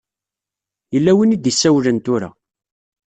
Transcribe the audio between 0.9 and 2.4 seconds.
Yella win i d-isawlen tura.